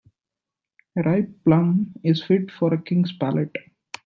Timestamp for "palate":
3.11-3.55